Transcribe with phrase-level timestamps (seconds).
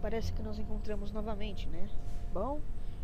[0.00, 1.88] parece que nos encontramos novamente, né?
[2.32, 2.60] Bom,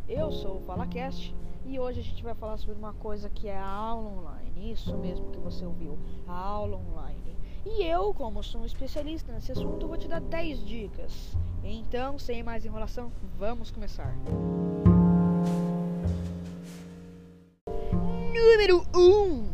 [0.09, 1.35] eu sou o FalaCast
[1.65, 4.73] e hoje a gente vai falar sobre uma coisa que é a aula online.
[4.73, 7.37] Isso mesmo que você ouviu, a aula online.
[7.65, 11.37] E eu, como sou um especialista nesse assunto, vou te dar 10 dicas.
[11.63, 14.17] Então, sem mais enrolação, vamos começar.
[18.35, 18.99] Número 1.
[18.99, 19.49] Um.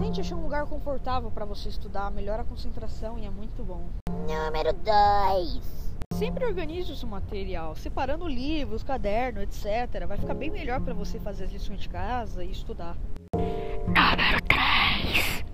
[0.00, 3.84] Tente achar um lugar confortável para você estudar, melhora a concentração e é muito bom.
[4.08, 5.71] Número 2.
[6.22, 10.06] Sempre organize o seu material, separando livros, caderno, etc.
[10.06, 12.96] Vai ficar bem melhor para você fazer as lições de casa e estudar.
[13.34, 15.44] Número 3.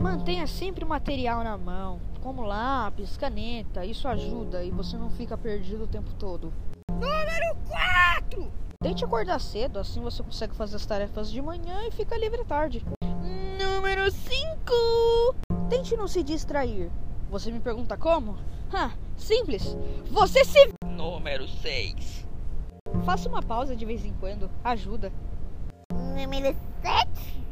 [0.00, 3.86] Mantenha sempre o material na mão, como lápis, caneta.
[3.86, 6.52] Isso ajuda e você não fica perdido o tempo todo.
[6.90, 8.52] Número 4.
[8.82, 12.84] Tente acordar cedo, assim você consegue fazer as tarefas de manhã e fica livre tarde.
[13.56, 15.36] Número 5.
[15.70, 16.90] Tente não se distrair.
[17.32, 18.36] Você me pergunta como?
[18.70, 19.74] Ah, simples.
[20.10, 20.74] Você se.
[20.84, 22.28] Número 6.
[23.06, 24.50] Faça uma pausa de vez em quando.
[24.62, 25.10] Ajuda.
[25.90, 27.42] Número 7.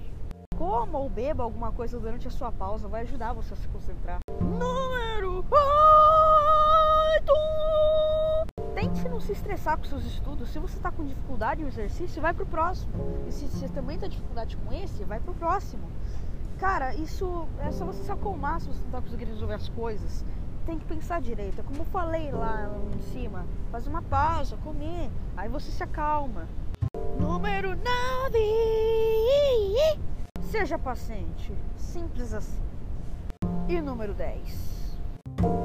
[0.55, 2.89] Coma ou beba alguma coisa durante a sua pausa.
[2.89, 4.19] Vai ajudar você a se concentrar.
[4.39, 5.51] Número 8.
[8.75, 10.51] Tente não se estressar com seus estudos.
[10.51, 12.93] Se você está com dificuldade no exercício, vai pro próximo.
[13.27, 15.91] E se você também está dificuldade com esse, vai pro próximo.
[16.61, 20.25] Cara, isso é só você se acalmar se você não está conseguindo resolver as coisas
[20.67, 21.61] tem que pensar direito.
[21.61, 26.47] É como eu falei lá em cima, faz uma pausa, comer, aí você se acalma.
[27.19, 27.83] Número 9.
[30.43, 32.63] Seja paciente, simples assim.
[33.69, 34.99] E número 10.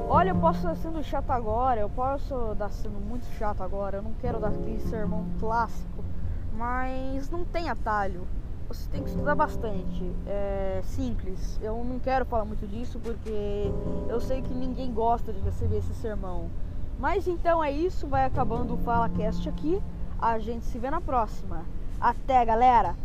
[0.10, 4.02] Olha, eu posso estar sendo chato agora, eu posso estar sendo muito chato agora, eu
[4.02, 6.04] não quero dar aquele sermão clássico,
[6.54, 8.26] mas não tem atalho
[8.68, 10.12] você tem que estudar bastante.
[10.26, 11.60] É simples.
[11.62, 13.72] Eu não quero falar muito disso porque
[14.10, 16.50] eu sei que ninguém gosta de receber esse sermão.
[17.00, 19.82] Mas então é isso, vai acabando o FalaCast aqui.
[20.20, 21.66] A gente se vê na próxima.
[22.00, 22.96] Até, galera!